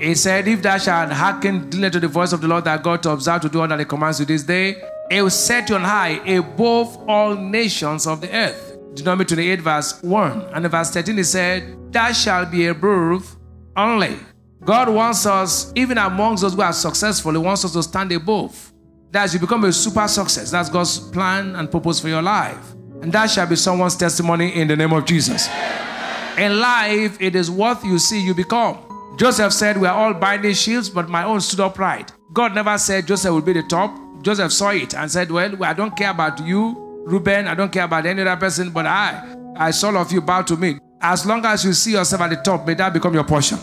He 0.00 0.14
said, 0.14 0.46
If 0.46 0.62
thou 0.62 0.78
shalt 0.78 1.12
hearken 1.12 1.68
diligently 1.68 1.90
to 1.90 2.00
the 2.00 2.08
voice 2.08 2.32
of 2.32 2.40
the 2.40 2.48
Lord 2.48 2.64
thy 2.64 2.78
God 2.78 3.02
to 3.02 3.10
observe 3.10 3.42
to 3.42 3.48
do 3.48 3.60
all 3.60 3.68
that 3.68 3.78
he 3.78 3.84
commands 3.84 4.20
you 4.20 4.26
this 4.26 4.42
day, 4.42 4.82
he 5.10 5.20
will 5.20 5.30
set 5.30 5.68
you 5.68 5.74
on 5.74 5.82
high 5.82 6.20
above 6.26 6.96
all 7.08 7.34
nations 7.34 8.06
of 8.06 8.20
the 8.20 8.32
earth. 8.34 8.78
Deuteronomy 8.94 9.24
28, 9.24 9.60
verse 9.60 10.02
1. 10.02 10.42
And 10.54 10.64
in 10.64 10.70
verse 10.70 10.90
13, 10.90 11.16
he 11.16 11.24
said, 11.24 11.92
Thou 11.92 12.12
shalt 12.12 12.50
be 12.50 12.66
above 12.66 13.36
only. 13.76 14.18
God 14.64 14.88
wants 14.88 15.24
us, 15.24 15.72
even 15.74 15.98
amongst 15.98 16.42
those 16.42 16.54
who 16.54 16.60
are 16.62 16.72
successful, 16.72 17.32
He 17.32 17.38
wants 17.38 17.64
us 17.64 17.72
to 17.72 17.82
stand 17.82 18.12
above. 18.12 18.72
That 19.10 19.32
you 19.32 19.40
become 19.40 19.64
a 19.64 19.72
super 19.72 20.06
success. 20.06 20.50
That's 20.50 20.68
God's 20.68 20.98
plan 20.98 21.56
and 21.56 21.70
purpose 21.70 22.00
for 22.00 22.08
your 22.08 22.22
life. 22.22 22.74
And 23.00 23.12
that 23.12 23.30
shall 23.30 23.46
be 23.46 23.56
someone's 23.56 23.96
testimony 23.96 24.54
in 24.54 24.68
the 24.68 24.76
name 24.76 24.92
of 24.92 25.06
Jesus. 25.06 25.48
In 26.36 26.60
life, 26.60 27.20
it 27.20 27.34
is 27.34 27.50
what 27.50 27.82
you 27.84 27.98
see 27.98 28.20
you 28.20 28.34
become. 28.34 28.87
Joseph 29.18 29.52
said, 29.52 29.76
We 29.76 29.88
are 29.88 29.94
all 29.94 30.14
binding 30.14 30.54
shields, 30.54 30.88
but 30.88 31.08
my 31.08 31.24
own 31.24 31.40
stood 31.40 31.58
upright. 31.58 32.12
God 32.32 32.54
never 32.54 32.78
said 32.78 33.08
Joseph 33.08 33.32
will 33.32 33.42
be 33.42 33.52
the 33.52 33.64
top. 33.64 33.92
Joseph 34.22 34.52
saw 34.52 34.70
it 34.70 34.94
and 34.94 35.10
said, 35.10 35.28
Well, 35.28 35.64
I 35.64 35.72
don't 35.72 35.96
care 35.96 36.10
about 36.12 36.38
you, 36.46 37.02
Reuben. 37.04 37.48
I 37.48 37.54
don't 37.54 37.72
care 37.72 37.84
about 37.84 38.06
any 38.06 38.22
other 38.22 38.36
person, 38.36 38.70
but 38.70 38.86
I, 38.86 39.36
I 39.56 39.72
saw 39.72 39.88
all 39.88 39.98
of 39.98 40.12
you 40.12 40.20
bow 40.20 40.42
to 40.42 40.56
me. 40.56 40.78
As 41.00 41.26
long 41.26 41.44
as 41.44 41.64
you 41.64 41.72
see 41.72 41.92
yourself 41.92 42.22
at 42.22 42.30
the 42.30 42.36
top, 42.36 42.64
may 42.64 42.74
that 42.74 42.92
become 42.92 43.12
your 43.12 43.24
portion. 43.24 43.58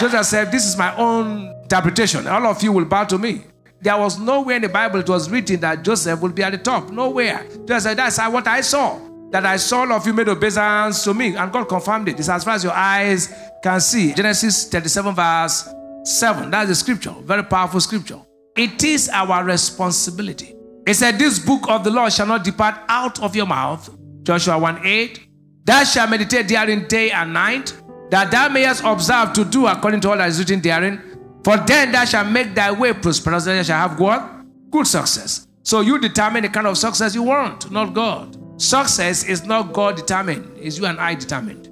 Joseph 0.00 0.26
said, 0.26 0.50
This 0.50 0.66
is 0.66 0.76
my 0.76 0.96
own 0.96 1.46
interpretation. 1.62 2.26
All 2.26 2.44
of 2.46 2.60
you 2.60 2.72
will 2.72 2.86
bow 2.86 3.04
to 3.04 3.18
me. 3.18 3.42
There 3.80 3.96
was 3.96 4.18
nowhere 4.18 4.56
in 4.56 4.62
the 4.62 4.68
Bible 4.68 4.98
it 4.98 5.08
was 5.08 5.30
written 5.30 5.60
that 5.60 5.84
Joseph 5.84 6.20
will 6.20 6.30
be 6.30 6.42
at 6.42 6.50
the 6.50 6.58
top. 6.58 6.90
Nowhere. 6.90 7.46
Joseph 7.66 7.82
said, 7.82 7.98
That's 7.98 8.18
what 8.18 8.48
I 8.48 8.62
saw. 8.62 8.98
That 9.30 9.46
I 9.46 9.56
saw 9.56 9.80
all 9.80 9.92
of 9.92 10.06
you 10.06 10.12
made 10.12 10.28
obeisance 10.28 11.04
to 11.04 11.14
me. 11.14 11.36
And 11.36 11.52
God 11.52 11.68
confirmed 11.68 12.08
it. 12.08 12.18
It's 12.18 12.28
as 12.28 12.44
far 12.44 12.54
as 12.54 12.64
your 12.64 12.72
eyes 12.72 13.32
can 13.62 13.80
see. 13.80 14.12
Genesis 14.14 14.68
37, 14.68 15.14
verse 15.14 15.68
7. 16.04 16.50
That's 16.50 16.68
the 16.68 16.74
scripture. 16.74 17.14
Very 17.22 17.44
powerful 17.44 17.80
scripture. 17.80 18.20
It 18.56 18.82
is 18.82 19.08
our 19.08 19.44
responsibility. 19.44 20.54
It 20.86 20.94
said, 20.94 21.18
This 21.18 21.38
book 21.38 21.68
of 21.68 21.84
the 21.84 21.90
law 21.90 22.08
shall 22.08 22.26
not 22.26 22.44
depart 22.44 22.74
out 22.88 23.22
of 23.22 23.36
your 23.36 23.46
mouth. 23.46 23.88
Joshua 24.22 24.58
1 24.58 24.86
8. 24.86 25.26
Thou 25.64 25.84
shalt 25.84 26.10
meditate 26.10 26.48
therein 26.48 26.88
day 26.88 27.10
and 27.10 27.32
night, 27.32 27.80
that 28.10 28.30
thou 28.30 28.48
mayest 28.48 28.82
observe 28.82 29.32
to 29.34 29.44
do 29.44 29.66
according 29.66 30.00
to 30.00 30.10
all 30.10 30.16
that 30.16 30.28
is 30.28 30.38
written 30.38 30.60
therein. 30.60 31.00
For 31.44 31.56
then 31.58 31.92
thou 31.92 32.04
shalt 32.04 32.28
make 32.28 32.54
thy 32.54 32.72
way 32.72 32.92
prosperous, 32.92 33.46
and 33.46 33.58
thou 33.58 33.62
shalt 33.62 33.90
have 33.90 34.00
what? 34.00 34.70
Good 34.70 34.86
success. 34.86 35.46
So 35.62 35.80
you 35.80 35.98
determine 35.98 36.42
the 36.42 36.48
kind 36.48 36.66
of 36.66 36.76
success 36.78 37.14
you 37.14 37.22
want, 37.22 37.70
not 37.70 37.94
God. 37.94 38.36
Success 38.60 39.24
is 39.24 39.46
not 39.46 39.72
God 39.72 39.96
determined, 39.96 40.58
it's 40.58 40.76
you 40.76 40.84
and 40.84 41.00
I 41.00 41.14
determined. 41.14 41.70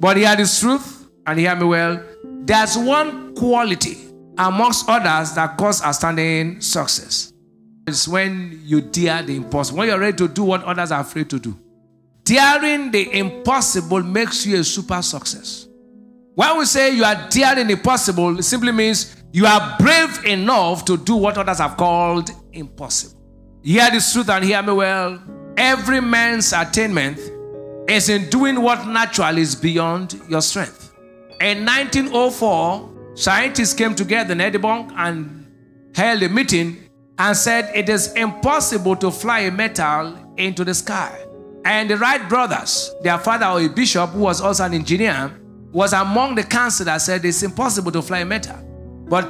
But 0.00 0.16
hear 0.16 0.34
this 0.34 0.58
truth, 0.58 1.06
and 1.26 1.38
hear 1.38 1.54
me 1.54 1.64
well. 1.64 2.02
There's 2.44 2.78
one 2.78 3.34
quality 3.34 3.98
amongst 4.38 4.88
others 4.88 5.34
that 5.34 5.58
cause 5.58 5.84
outstanding 5.84 6.62
success. 6.62 7.34
It's 7.86 8.08
when 8.08 8.58
you 8.64 8.80
dare 8.80 9.22
the 9.22 9.36
impossible, 9.36 9.80
when 9.80 9.88
you're 9.88 9.98
ready 9.98 10.16
to 10.16 10.28
do 10.28 10.44
what 10.44 10.64
others 10.64 10.90
are 10.90 11.02
afraid 11.02 11.28
to 11.28 11.38
do. 11.38 11.58
Daring 12.24 12.90
the 12.90 13.18
impossible 13.18 14.02
makes 14.02 14.46
you 14.46 14.60
a 14.60 14.64
super 14.64 15.02
success. 15.02 15.68
When 16.36 16.58
we 16.58 16.64
say 16.64 16.94
you 16.96 17.04
are 17.04 17.28
daring 17.28 17.66
the 17.66 17.74
impossible, 17.74 18.38
it 18.38 18.44
simply 18.44 18.72
means 18.72 19.14
you 19.30 19.44
are 19.44 19.76
brave 19.78 20.24
enough 20.24 20.86
to 20.86 20.96
do 20.96 21.16
what 21.16 21.36
others 21.36 21.58
have 21.58 21.76
called 21.76 22.30
impossible. 22.50 23.20
Hear 23.62 23.90
this 23.90 24.10
truth 24.10 24.30
and 24.30 24.42
hear 24.42 24.62
me 24.62 24.72
well. 24.72 25.22
Every 25.60 26.00
man's 26.00 26.54
attainment 26.54 27.18
is 27.86 28.08
in 28.08 28.30
doing 28.30 28.62
what 28.62 28.86
naturally 28.86 29.42
is 29.42 29.54
beyond 29.54 30.18
your 30.26 30.40
strength. 30.40 30.96
In 31.38 31.66
1904, 31.66 33.12
scientists 33.14 33.74
came 33.74 33.94
together 33.94 34.32
in 34.32 34.40
Edinburgh 34.40 34.88
and 34.96 35.46
held 35.94 36.22
a 36.22 36.30
meeting 36.30 36.78
and 37.18 37.36
said 37.36 37.70
it 37.74 37.90
is 37.90 38.10
impossible 38.14 38.96
to 38.96 39.10
fly 39.10 39.40
a 39.40 39.50
metal 39.50 40.16
into 40.38 40.64
the 40.64 40.72
sky. 40.72 41.26
And 41.66 41.90
the 41.90 41.98
Wright 41.98 42.26
brothers, 42.26 42.90
their 43.02 43.18
father, 43.18 43.62
a 43.62 43.68
bishop 43.68 44.12
who 44.12 44.20
was 44.20 44.40
also 44.40 44.64
an 44.64 44.72
engineer, 44.72 45.30
was 45.72 45.92
among 45.92 46.36
the 46.36 46.42
council 46.42 46.86
that 46.86 47.02
said 47.02 47.22
it's 47.22 47.42
impossible 47.42 47.92
to 47.92 48.00
fly 48.00 48.20
a 48.20 48.24
metal. 48.24 48.56
But 49.10 49.28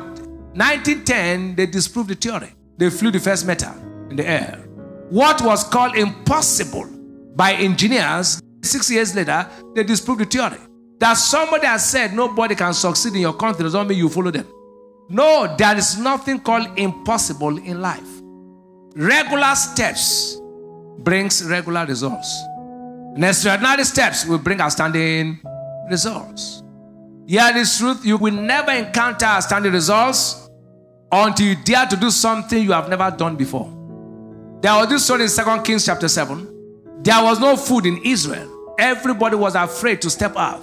1910, 0.54 1.56
they 1.56 1.66
disproved 1.66 2.08
the 2.08 2.14
theory. 2.14 2.54
They 2.76 2.88
flew 2.88 3.10
the 3.10 3.18
first 3.18 3.48
metal 3.48 3.74
in 4.10 4.14
the 4.14 4.28
air. 4.28 4.69
What 5.10 5.42
was 5.42 5.64
called 5.64 5.96
impossible 5.96 6.86
by 7.34 7.54
engineers, 7.54 8.40
six 8.62 8.88
years 8.88 9.12
later, 9.14 9.44
they 9.74 9.82
disproved 9.82 10.20
the 10.20 10.24
theory. 10.24 10.60
That 11.00 11.14
somebody 11.14 11.66
has 11.66 11.88
said 11.90 12.12
nobody 12.12 12.54
can 12.54 12.72
succeed 12.72 13.14
in 13.14 13.20
your 13.22 13.32
country 13.32 13.64
doesn't 13.64 13.88
mean 13.88 13.98
you 13.98 14.08
follow 14.08 14.30
them. 14.30 14.46
No, 15.08 15.52
there 15.58 15.76
is 15.76 15.98
nothing 15.98 16.38
called 16.38 16.78
impossible 16.78 17.58
in 17.58 17.80
life. 17.80 18.06
Regular 18.94 19.54
steps 19.56 20.40
brings 20.98 21.44
regular 21.44 21.86
results. 21.86 22.42
And 23.16 23.24
extraordinary 23.24 23.82
steps 23.82 24.24
will 24.24 24.38
bring 24.38 24.60
outstanding 24.60 25.40
results. 25.90 26.62
Hear 27.26 27.52
this 27.52 27.78
truth 27.78 28.04
you 28.04 28.16
will 28.16 28.34
never 28.34 28.70
encounter 28.70 29.26
outstanding 29.26 29.72
results 29.72 30.48
until 31.10 31.46
you 31.48 31.56
dare 31.64 31.86
to 31.86 31.96
do 31.96 32.10
something 32.10 32.62
you 32.62 32.72
have 32.72 32.88
never 32.88 33.10
done 33.10 33.34
before. 33.34 33.79
There 34.60 34.74
was 34.74 34.88
this 34.88 35.04
story 35.04 35.24
in 35.24 35.30
2 35.30 35.62
Kings 35.62 35.86
chapter 35.86 36.06
7. 36.06 37.02
There 37.02 37.22
was 37.22 37.40
no 37.40 37.56
food 37.56 37.86
in 37.86 37.98
Israel. 38.04 38.74
Everybody 38.78 39.36
was 39.36 39.54
afraid 39.54 40.02
to 40.02 40.10
step 40.10 40.36
out. 40.36 40.62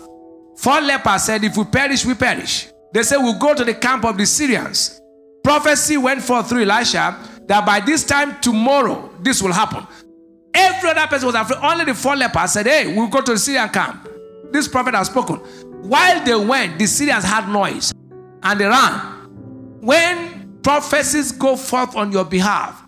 Four 0.58 0.82
lepers 0.82 1.24
said, 1.24 1.44
If 1.44 1.58
we 1.58 1.64
perish, 1.64 2.06
we 2.06 2.14
perish. 2.14 2.68
They 2.94 3.02
said, 3.02 3.18
We'll 3.18 3.40
go 3.40 3.56
to 3.56 3.64
the 3.64 3.74
camp 3.74 4.06
of 4.06 4.18
the 4.18 4.26
Syrians. 4.26 5.02
Prophecy 5.44 5.98
went 5.98 6.22
forth 6.22 6.48
through 6.48 6.64
Elisha 6.70 7.18
that 7.48 7.66
by 7.66 7.80
this 7.80 8.04
time 8.04 8.40
tomorrow, 8.40 9.10
this 9.22 9.42
will 9.42 9.52
happen. 9.52 9.88
Every 10.54 10.92
other 10.92 11.08
person 11.08 11.28
was 11.28 11.36
afraid. 11.36 11.60
Only 11.64 11.86
the 11.86 11.96
four 11.96 12.16
lepers 12.16 12.52
said, 12.52 12.68
Hey, 12.68 12.96
we'll 12.96 13.08
go 13.08 13.22
to 13.22 13.32
the 13.32 13.40
Syrian 13.40 13.70
camp. 13.70 14.08
This 14.52 14.68
prophet 14.68 14.94
has 14.94 15.08
spoken. 15.08 15.38
While 15.90 16.24
they 16.24 16.36
went, 16.36 16.78
the 16.78 16.86
Syrians 16.86 17.24
had 17.24 17.50
noise 17.50 17.92
and 18.44 18.60
they 18.60 18.66
ran. 18.66 19.00
When 19.82 20.60
prophecies 20.62 21.32
go 21.32 21.56
forth 21.56 21.96
on 21.96 22.12
your 22.12 22.26
behalf, 22.26 22.87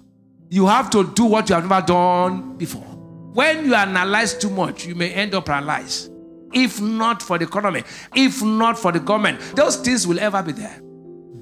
you 0.49 0.65
have 0.65 0.89
to 0.89 1.11
do 1.13 1.25
what 1.25 1.47
you 1.47 1.55
have 1.55 1.67
never 1.67 1.85
done 1.85 2.57
before. 2.57 2.81
When 2.81 3.65
you 3.65 3.75
analyze 3.75 4.33
too 4.37 4.49
much, 4.49 4.85
you 4.85 4.95
may 4.95 5.11
end 5.11 5.35
up 5.35 5.45
paralyzed. 5.45 6.11
If 6.51 6.81
not 6.81 7.21
for 7.21 7.37
the 7.37 7.45
economy, 7.45 7.83
if 8.15 8.41
not 8.41 8.77
for 8.77 8.91
the 8.91 8.99
government, 8.99 9.39
those 9.55 9.75
things 9.75 10.07
will 10.07 10.19
ever 10.19 10.41
be 10.41 10.51
there. 10.51 10.81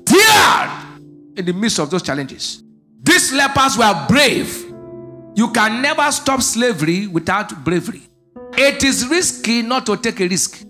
Dared 0.03 0.69
in 1.37 1.45
the 1.45 1.53
midst 1.53 1.79
of 1.79 1.89
those 1.89 2.01
challenges. 2.01 2.61
These 3.03 3.31
lepers 3.31 3.77
were 3.77 4.05
brave. 4.09 4.65
You 5.35 5.51
can 5.51 5.81
never 5.81 6.11
stop 6.11 6.41
slavery 6.41 7.07
without 7.07 7.63
bravery. 7.63 8.01
It 8.57 8.83
is 8.83 9.07
risky 9.07 9.61
not 9.61 9.85
to 9.85 9.95
take 9.95 10.19
a 10.19 10.27
risk. 10.27 10.65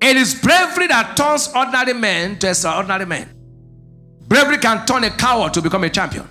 It 0.00 0.16
is 0.16 0.34
bravery 0.34 0.86
that 0.86 1.16
turns 1.16 1.48
ordinary 1.48 1.94
men 1.94 2.38
to 2.38 2.50
extraordinary 2.50 3.06
men. 3.06 3.34
Bravery 4.28 4.58
can 4.58 4.86
turn 4.86 5.02
a 5.04 5.10
coward 5.10 5.54
to 5.54 5.62
become 5.62 5.82
a 5.82 5.90
champion. 5.90 6.28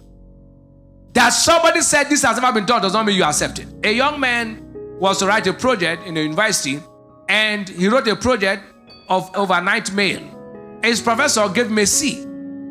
That 1.15 1.29
somebody 1.29 1.81
said 1.81 2.09
this 2.09 2.23
has 2.23 2.39
never 2.39 2.53
been 2.53 2.65
done 2.65 2.81
does 2.81 2.91
not 2.91 3.06
mean 3.06 3.15
you 3.15 3.23
accept 3.23 3.59
it. 3.59 3.67
A 3.85 3.91
young 3.91 4.19
man 4.19 4.62
was 5.00 5.17
to 5.19 5.25
write 5.25 5.47
a 5.47 5.53
project 5.53 6.06
in 6.06 6.17
a 6.17 6.19
university 6.19 6.81
and 7.29 7.67
he 7.69 7.88
wrote 7.88 8.06
a 8.09 8.17
project 8.17 8.63
of 9.07 9.31
overnight 9.33 9.94
mail. 9.94 10.21
His 10.83 11.01
professor 11.01 11.47
gave 11.47 11.67
him 11.67 11.77
a 11.77 11.85
C 11.85 12.21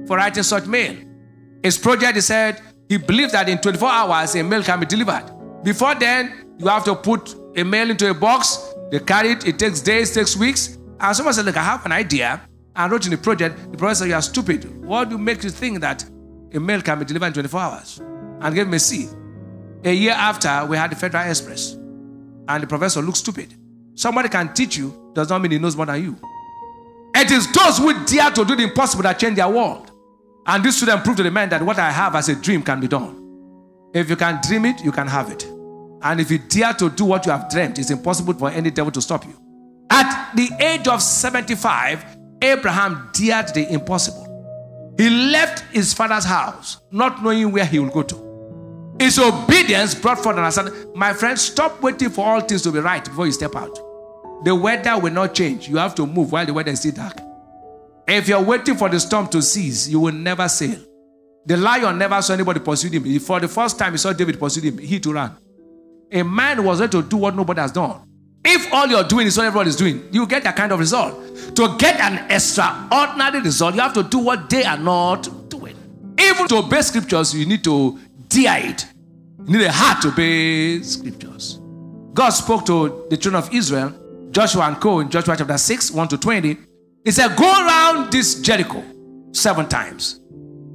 for 0.06 0.18
writing 0.18 0.42
such 0.42 0.66
mail. 0.66 0.94
His 1.62 1.78
project, 1.78 2.16
he 2.16 2.20
said, 2.20 2.60
he 2.86 2.98
believed 2.98 3.32
that 3.32 3.48
in 3.48 3.58
24 3.58 3.88
hours 3.88 4.34
a 4.34 4.44
mail 4.44 4.62
can 4.62 4.78
be 4.78 4.84
delivered. 4.84 5.24
Before 5.64 5.94
then, 5.94 6.54
you 6.58 6.68
have 6.68 6.84
to 6.84 6.94
put 6.94 7.34
a 7.56 7.64
mail 7.64 7.90
into 7.90 8.10
a 8.10 8.14
box, 8.14 8.74
they 8.90 9.00
carry 9.00 9.30
it, 9.30 9.48
it 9.48 9.58
takes 9.58 9.80
days, 9.80 10.12
takes 10.12 10.36
weeks. 10.36 10.76
And 11.00 11.16
someone 11.16 11.32
said, 11.32 11.46
Look, 11.46 11.56
I 11.56 11.62
have 11.62 11.86
an 11.86 11.92
idea. 11.92 12.42
I 12.76 12.88
wrote 12.88 13.06
in 13.06 13.10
the 13.10 13.16
project, 13.18 13.72
the 13.72 13.78
professor 13.78 14.06
You 14.06 14.14
are 14.14 14.22
stupid. 14.22 14.84
What 14.84 15.08
do 15.08 15.14
you 15.14 15.18
make 15.18 15.42
you 15.42 15.50
think 15.50 15.80
that 15.80 16.04
a 16.52 16.60
mail 16.60 16.82
can 16.82 16.98
be 16.98 17.06
delivered 17.06 17.28
in 17.28 17.32
24 17.32 17.60
hours? 17.60 18.00
And 18.40 18.54
gave 18.54 18.68
me 18.68 18.76
a 18.76 18.80
C. 18.80 19.08
A 19.84 19.92
year 19.92 20.12
after, 20.12 20.66
we 20.66 20.76
had 20.76 20.90
the 20.90 20.96
Federal 20.96 21.28
Express. 21.28 21.72
And 22.48 22.62
the 22.62 22.66
professor 22.66 23.00
looked 23.02 23.18
stupid. 23.18 23.54
Somebody 23.94 24.28
can 24.28 24.52
teach 24.52 24.76
you, 24.76 25.12
does 25.14 25.30
not 25.30 25.40
mean 25.40 25.52
he 25.52 25.58
knows 25.58 25.76
more 25.76 25.86
than 25.86 26.02
you. 26.02 26.16
It 27.14 27.30
is 27.30 27.50
those 27.52 27.78
who 27.78 28.04
dare 28.04 28.30
to 28.30 28.44
do 28.44 28.56
the 28.56 28.64
impossible 28.64 29.04
that 29.04 29.18
change 29.18 29.36
their 29.36 29.48
world. 29.48 29.90
And 30.46 30.64
this 30.64 30.76
student 30.76 31.04
proved 31.04 31.18
to 31.18 31.22
the 31.22 31.30
man 31.30 31.48
that 31.50 31.62
what 31.62 31.78
I 31.78 31.90
have 31.90 32.14
as 32.16 32.28
a 32.28 32.34
dream 32.34 32.62
can 32.62 32.80
be 32.80 32.88
done. 32.88 33.20
If 33.94 34.10
you 34.10 34.16
can 34.16 34.40
dream 34.46 34.64
it, 34.64 34.84
you 34.84 34.90
can 34.90 35.06
have 35.06 35.30
it. 35.30 35.44
And 36.02 36.20
if 36.20 36.30
you 36.30 36.38
dare 36.38 36.74
to 36.74 36.90
do 36.90 37.04
what 37.04 37.24
you 37.24 37.32
have 37.32 37.48
dreamt, 37.48 37.78
it's 37.78 37.90
impossible 37.90 38.34
for 38.34 38.50
any 38.50 38.70
devil 38.70 38.90
to 38.92 39.00
stop 39.00 39.24
you. 39.24 39.34
At 39.90 40.34
the 40.34 40.50
age 40.60 40.88
of 40.88 41.00
75, 41.00 42.04
Abraham 42.42 43.10
dared 43.14 43.54
the 43.54 43.72
impossible. 43.72 44.94
He 44.98 45.08
left 45.08 45.60
his 45.72 45.94
father's 45.94 46.24
house, 46.24 46.78
not 46.90 47.22
knowing 47.22 47.52
where 47.52 47.64
he 47.64 47.78
would 47.78 47.92
go 47.92 48.02
to. 48.02 48.23
His 48.98 49.18
obedience 49.18 49.94
brought 49.94 50.18
forth 50.18 50.36
an 50.36 50.44
answer. 50.44 50.86
My 50.94 51.12
friend, 51.12 51.38
stop 51.38 51.82
waiting 51.82 52.10
for 52.10 52.24
all 52.24 52.40
things 52.40 52.62
to 52.62 52.72
be 52.72 52.78
right 52.78 53.04
before 53.04 53.26
you 53.26 53.32
step 53.32 53.56
out. 53.56 53.78
The 54.44 54.54
weather 54.54 54.98
will 54.98 55.12
not 55.12 55.34
change. 55.34 55.68
You 55.68 55.78
have 55.78 55.94
to 55.96 56.06
move 56.06 56.30
while 56.32 56.46
the 56.46 56.52
weather 56.52 56.70
is 56.70 56.80
still 56.80 56.92
dark. 56.92 57.18
If 58.06 58.28
you're 58.28 58.42
waiting 58.42 58.76
for 58.76 58.88
the 58.88 59.00
storm 59.00 59.28
to 59.28 59.40
cease, 59.42 59.88
you 59.88 59.98
will 60.00 60.12
never 60.12 60.48
sail. 60.48 60.78
The 61.46 61.56
lion 61.56 61.98
never 61.98 62.20
saw 62.22 62.34
anybody 62.34 62.60
pursue 62.60 62.88
him. 62.88 63.18
For 63.20 63.40
the 63.40 63.48
first 63.48 63.78
time 63.78 63.92
he 63.92 63.98
saw 63.98 64.12
David 64.12 64.38
pursue 64.38 64.60
him, 64.60 64.78
he 64.78 65.00
too 65.00 65.12
ran. 65.12 65.32
A 66.12 66.22
man 66.22 66.62
was 66.62 66.80
ready 66.80 66.92
to 66.92 67.02
do 67.02 67.16
what 67.16 67.34
nobody 67.34 67.60
has 67.60 67.72
done. 67.72 68.02
If 68.44 68.72
all 68.72 68.86
you're 68.86 69.04
doing 69.04 69.26
is 69.26 69.36
what 69.36 69.46
everybody 69.46 69.70
is 69.70 69.76
doing, 69.76 70.06
you 70.12 70.26
get 70.26 70.44
that 70.44 70.54
kind 70.54 70.70
of 70.70 70.78
result. 70.78 71.14
To 71.56 71.76
get 71.78 71.98
an 71.98 72.30
extraordinary 72.30 73.40
result, 73.40 73.74
you 73.74 73.80
have 73.80 73.94
to 73.94 74.02
do 74.02 74.18
what 74.18 74.50
they 74.50 74.64
are 74.64 74.76
not 74.78 75.48
doing. 75.48 75.74
Even 76.18 76.46
to 76.48 76.56
obey 76.56 76.82
scriptures, 76.82 77.34
you 77.34 77.46
need 77.46 77.64
to 77.64 77.98
You 78.36 79.58
need 79.58 79.66
a 79.66 79.72
heart 79.72 80.02
to 80.02 80.08
obey 80.08 80.82
scriptures. 80.82 81.60
God 82.14 82.30
spoke 82.30 82.66
to 82.66 83.06
the 83.10 83.16
children 83.16 83.42
of 83.42 83.52
Israel, 83.54 83.92
Joshua 84.30 84.62
and 84.62 84.80
Co. 84.80 85.00
in 85.00 85.08
Joshua 85.08 85.36
chapter 85.36 85.56
6, 85.56 85.90
1 85.92 86.08
to 86.08 86.18
20. 86.18 86.56
He 87.04 87.10
said, 87.12 87.36
Go 87.36 87.44
around 87.44 88.10
this 88.10 88.40
Jericho 88.40 88.82
seven 89.32 89.68
times. 89.68 90.20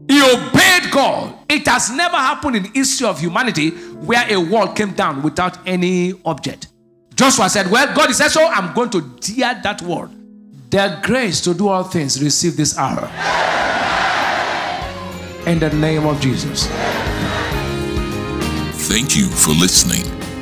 He 0.07 0.21
obeyed 0.21 0.91
God. 0.91 1.35
It 1.49 1.67
has 1.67 1.91
never 1.91 2.15
happened 2.15 2.55
in 2.55 2.63
the 2.63 2.69
history 2.69 3.07
of 3.07 3.19
humanity 3.19 3.71
where 3.71 4.25
a 4.31 4.37
wall 4.37 4.67
came 4.69 4.93
down 4.93 5.21
without 5.21 5.57
any 5.67 6.13
object. 6.25 6.67
Joshua 7.15 7.49
said, 7.49 7.69
Well, 7.69 7.93
God 7.93 8.13
said 8.13 8.29
so, 8.29 8.47
I'm 8.47 8.73
going 8.73 8.89
to 8.91 9.01
dare 9.19 9.59
that 9.63 9.81
word. 9.81 10.11
The 10.69 10.99
grace 11.03 11.41
to 11.41 11.53
do 11.53 11.67
all 11.67 11.83
things 11.83 12.23
receive 12.23 12.55
this 12.55 12.77
hour. 12.77 13.09
In 15.45 15.59
the 15.59 15.69
name 15.73 16.05
of 16.05 16.21
Jesus. 16.21 16.69
Thank 18.89 19.15
you 19.15 19.27
for 19.27 19.51
listening. 19.51 20.01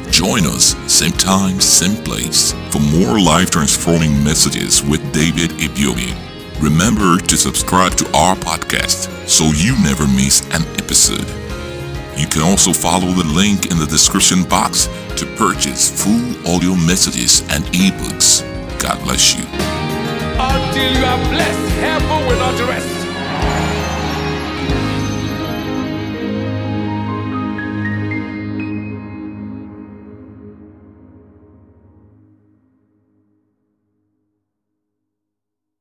Join 0.09 0.45
us 0.45 0.73
same 0.89 1.11
time, 1.11 1.59
same 1.59 2.01
place 2.05 2.53
for 2.71 2.79
more 2.79 3.19
life 3.19 3.51
transforming 3.51 4.23
messages 4.23 4.81
with 4.81 5.01
David 5.11 5.49
Ibiyeomie. 5.59 6.15
Remember 6.63 7.17
to 7.17 7.35
subscribe 7.35 7.95
to 7.95 8.05
our 8.15 8.37
podcast 8.37 9.27
so 9.27 9.51
you 9.51 9.75
never 9.83 10.07
miss 10.07 10.47
an 10.55 10.63
episode. 10.79 11.27
You 12.17 12.25
can 12.25 12.41
also 12.41 12.71
follow 12.71 13.11
the 13.11 13.27
link 13.27 13.69
in 13.69 13.77
the 13.77 13.85
description 13.85 14.45
box 14.45 14.87
to 15.17 15.25
purchase 15.35 15.91
full 16.01 16.47
audio 16.47 16.73
messages 16.73 17.41
and 17.49 17.65
ebooks. 17.75 18.47
God 18.79 19.03
bless 19.03 19.35
you. 19.35 19.43
Until 20.39 20.97
you 20.97 21.03
are 21.03 21.37